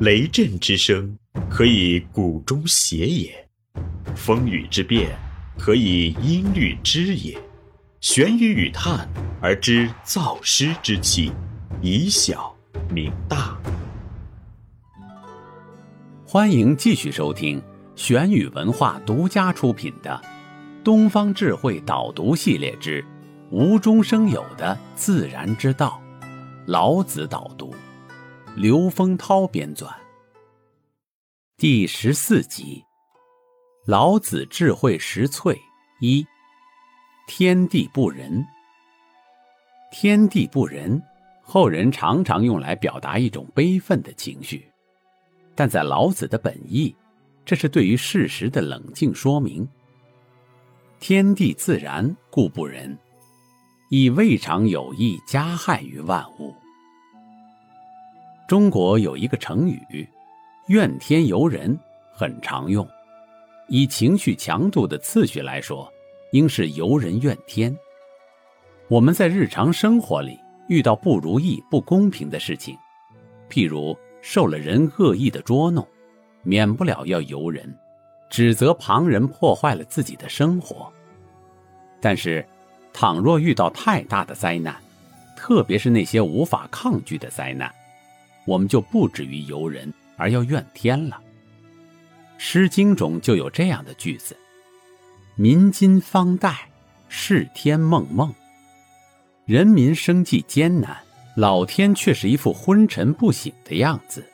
[0.00, 1.16] 雷震之声，
[1.48, 3.30] 可以鼓中谐也；
[4.16, 5.16] 风雨之变，
[5.56, 7.38] 可以音律之也。
[8.00, 9.08] 玄于语叹
[9.40, 11.30] 而知造湿之气，
[11.80, 12.52] 以小
[12.90, 13.56] 明大。
[16.26, 17.62] 欢迎继续收听
[17.94, 20.20] 玄宇文化独家出品的
[20.82, 23.02] 《东方智慧导读系列之
[23.52, 26.02] 无中生有的自然之道》，
[26.66, 27.72] 老子导读，
[28.56, 29.92] 刘丰涛编纂，
[31.56, 32.80] 第十四集，
[33.84, 35.58] 老子智慧实萃
[36.00, 36.24] 一。
[37.26, 38.46] 天地不仁，
[39.90, 41.02] 天地不仁，
[41.42, 44.64] 后人常常用来表达一种悲愤的情绪，
[45.56, 46.94] 但在老子的本意，
[47.44, 49.68] 这是对于事实的冷静说明。
[51.00, 52.96] 天地自然故不仁，
[53.90, 56.54] 以未尝有意加害于万物。
[58.46, 60.08] 中国有一个成语
[60.68, 61.78] “怨天尤人”，
[62.12, 62.86] 很常用，
[63.68, 65.90] 以情绪强度的次序来说。
[66.32, 67.74] 应是尤人怨天。
[68.88, 72.76] 我们在日常生活里遇到不如意、不公平的事情，
[73.48, 75.86] 譬如受了人恶意的捉弄，
[76.42, 77.72] 免不了要尤人，
[78.28, 80.92] 指责旁人破坏了自己的生活。
[82.00, 82.44] 但是，
[82.92, 84.74] 倘若遇到太大的灾难，
[85.36, 87.72] 特别是那些无法抗拒的灾难，
[88.44, 91.20] 我们就不止于尤人，而要怨天了。
[92.46, 94.36] 《诗经》中就有这样的句子。
[95.36, 96.68] 民今方待，
[97.08, 98.32] 世天梦梦。
[99.46, 100.96] 人民生计艰难，
[101.36, 104.24] 老天却是一副昏沉不醒的样子。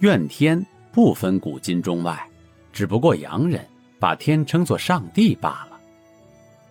[0.00, 2.28] 怨天不分古今中外，
[2.72, 3.66] 只不过洋人
[3.98, 5.80] 把天称作上帝罢了。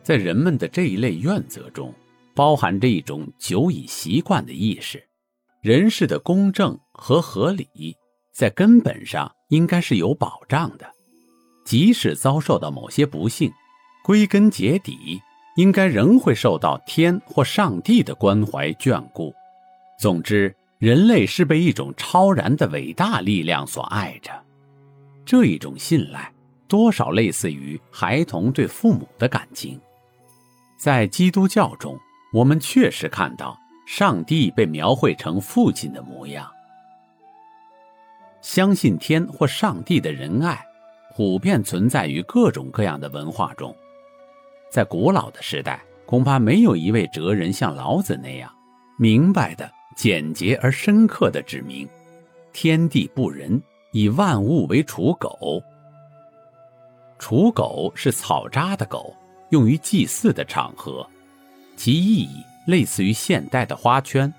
[0.04, 1.94] 在人们的这一类怨责中，
[2.34, 5.02] 包含着一种久已习惯的意识：
[5.62, 7.96] 人世的公正和合理，
[8.34, 10.92] 在根本上应该是有保障的。
[11.64, 13.52] 即使遭受到某些不幸，
[14.04, 15.22] 归根结底，
[15.58, 19.32] 应该仍会受到天或上帝的关怀眷顾。
[20.00, 24.32] 总之，人类是被一种超然的伟大力量所爱着。
[25.24, 26.34] 这一种信赖，
[26.68, 29.80] 多少类似于孩童对父母的感情。
[30.76, 31.96] 在基督教中，
[32.34, 33.56] 我们确实看到
[33.94, 36.50] 上帝被描绘成父亲的模样。
[38.42, 40.66] 相信天或上帝的仁爱。
[41.14, 43.76] 普遍存在于各种各样的文化中，
[44.70, 48.50] 在古老的时代，恐怕没有一位哲人像老子那样
[48.98, 51.86] 明白的、简洁而深刻的指明：
[52.54, 55.62] 天地不仁，以万物为刍狗。
[57.20, 59.14] 刍狗是草扎的狗，
[59.50, 61.06] 用于祭祀的场合，
[61.76, 64.34] 其意义类似于现代的花圈。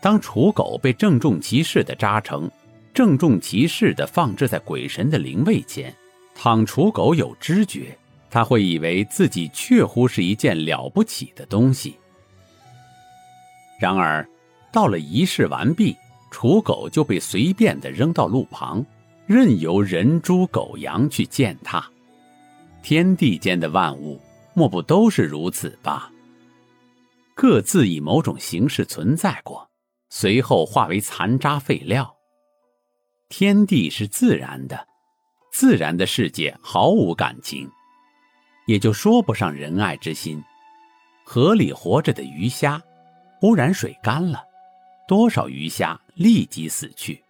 [0.00, 2.50] 当刍狗被郑重其事的扎成。
[2.94, 5.94] 郑重其事的放置在鬼神的灵位前，
[6.34, 7.96] 倘刍狗有知觉，
[8.28, 11.96] 他会以为自己确乎是一件了不起的东西。
[13.80, 14.28] 然而，
[14.70, 15.96] 到了仪式完毕，
[16.30, 18.84] 刍狗就被随便的扔到路旁，
[19.26, 21.82] 任由人猪狗羊去践踏。
[22.82, 24.20] 天地间的万物，
[24.52, 26.12] 莫不都是如此吧？
[27.42, 29.68] 各自以某种形式存在过，
[30.10, 32.14] 随后化为残渣废料。
[33.28, 34.86] 天地是自然的，
[35.50, 37.68] 自然的世界毫无感情，
[38.68, 40.40] 也就说不上仁爱之心。
[41.24, 42.80] 河里活着的鱼虾，
[43.40, 44.40] 忽然水干了，
[45.08, 47.20] 多少鱼虾立即死去。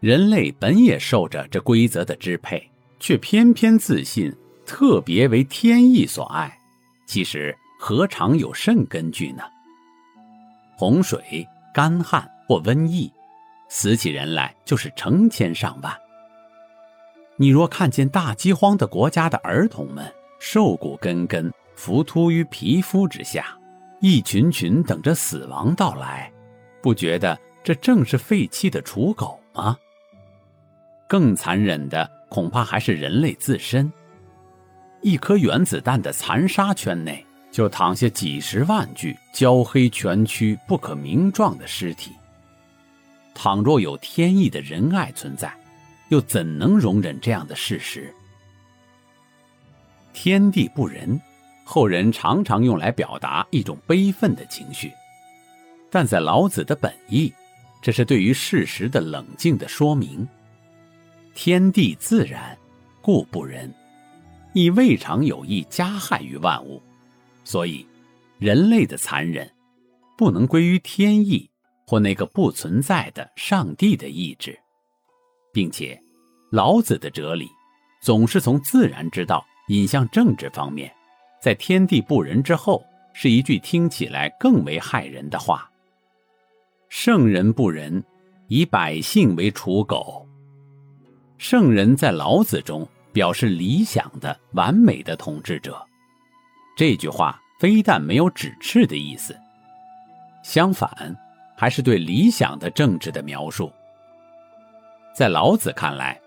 [0.00, 2.68] 人类本也受着这规则的支配，
[2.98, 4.34] 却偏偏自信
[4.66, 6.58] 特别为天意所爱，
[7.06, 9.42] 其实何尝有甚根据呢？
[10.76, 13.10] 洪水、干旱或瘟疫。
[13.70, 15.94] 死起人来就是成千上万。
[17.36, 23.56] 你若看见大饥荒的国家的儿童们瘦骨根根浮凸于皮肤之下，
[24.00, 26.32] 一群群等着死亡到来，
[26.82, 29.76] 不觉得这正是废弃的刍狗吗？
[31.06, 33.92] 更残忍的恐怕还是人类自身。
[35.02, 42.12] 一颗原子弹的残杀圈内，就躺下几十万具焦黑蜷曲、不可名状的尸体。
[43.34, 45.52] 倘若有天意的仁爱存在，
[46.08, 48.12] 又怎能容忍这样的事实？
[50.12, 51.20] 天地不仁，
[51.64, 54.92] 后人常常用来表达一种悲愤的情绪，
[55.90, 57.32] 但在老子的本意，
[57.80, 60.26] 这是对于事实的冷静的说明。
[61.34, 62.58] 天地自然，
[63.00, 63.72] 故不仁，
[64.52, 66.82] 亦未尝有意加害于万物，
[67.48, 67.86] 所以
[68.38, 69.50] 人类的残忍，
[70.18, 71.48] 不能归于天意。
[71.86, 74.54] 或那个不存在的上帝的意志，
[75.54, 75.98] 并且，
[76.50, 77.48] 老子的哲理
[78.02, 80.94] 总是从自然之道引向政治方面，
[81.40, 82.84] 在天地不仁之后，
[83.14, 85.66] 是一句听起来更为害人的话
[86.90, 88.04] ：“圣人不仁，
[88.48, 90.28] 以百姓为刍狗。”
[91.38, 95.82] 圣人在老子中表示理想的、完美的统治者。
[96.78, 99.36] 这句话非但没有指斥的意思，
[100.44, 100.88] 相反，
[101.56, 103.72] 还是对理想的政治的描述。
[105.12, 106.20] 在老子看来，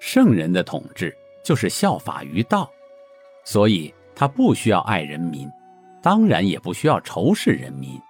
[0.00, 1.14] 圣人的统治
[1.44, 2.70] 就是效法于道，
[3.44, 5.46] 所以他不需要爱人民，
[6.00, 8.00] 当然也不需要仇视人民，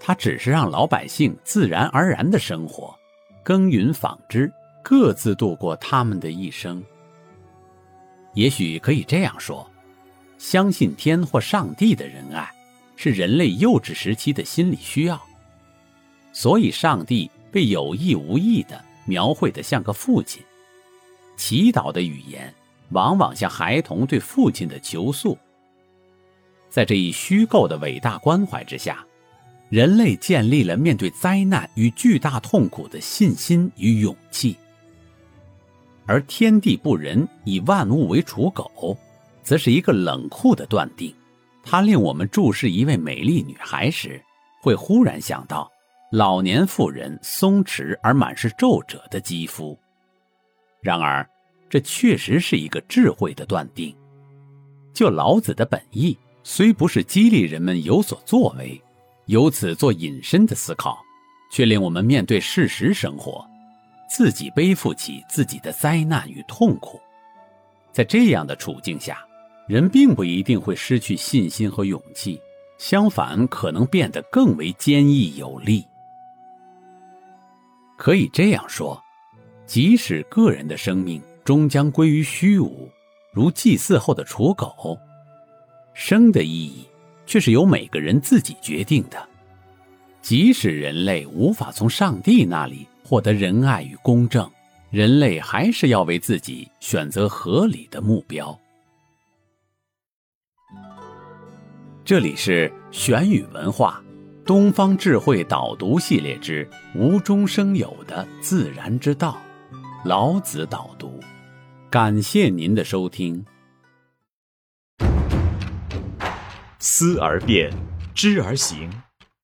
[0.00, 2.98] 他只是让老百姓自然而然的生活，
[3.42, 4.50] 耕耘纺织。
[4.82, 6.82] 各自度过他们的一生。
[8.32, 9.70] 也许可以这样说：
[10.46, 12.46] 相信天或上帝的仁爱，
[12.96, 15.18] 是人类幼稚时期的心理需要。
[16.34, 20.42] 所以，上帝被有意无意的描绘的像个父亲。
[21.34, 22.52] 祈祷的语言，
[22.90, 25.38] 往往像孩童对父亲的求诉。
[26.68, 29.02] 在这一虚构的伟大关怀之下，
[29.70, 34.58] 人类建立了面对灾难与巨大痛苦的信心与勇气。
[36.04, 38.94] 而天地不仁，以万物为刍狗，
[39.44, 41.14] 则是一个冷酷的断定。
[41.62, 44.20] 它令我们注视一位美丽女孩时，
[44.60, 45.70] 会忽然想到
[46.10, 49.78] 老年妇人松弛而满是皱褶的肌肤。
[50.80, 51.26] 然而，
[51.70, 53.94] 这确实是一个智慧的断定。
[54.92, 58.80] 就老子的本意，虽不是激励人们有所作为，
[59.26, 60.98] 由此做引申的思考，
[61.50, 63.44] 却令我们面对事实生活。
[64.06, 67.00] 自己背负起自己的灾难与痛苦，
[67.90, 69.26] 在这样的处境下，
[69.66, 72.40] 人并不一定会失去信心和勇气，
[72.78, 75.84] 相反，可能变得更为坚毅有力。
[77.96, 79.02] 可以这样说，
[79.66, 82.88] 即使个人的生命终将归于虚无，
[83.32, 84.98] 如祭祀后的刍狗，
[85.94, 86.84] 生的意义
[87.26, 89.28] 却是由每个人自己决定的。
[90.20, 92.86] 即使人类无法从上帝那里。
[93.06, 94.50] 获得仁爱与公正，
[94.88, 98.58] 人类还是要为自己选择合理的目标。
[102.04, 103.98] 这里是玄宇文化
[104.44, 109.40] 东方智慧导读系列之无中生有的自然之道，
[110.04, 111.18] 老子导读。
[111.88, 113.42] 感谢您的收听。
[116.78, 117.72] 思而变，
[118.14, 118.90] 知而行，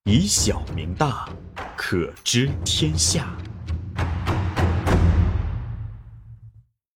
[0.05, 1.27] 以小明大，
[1.79, 3.35] 可知天下。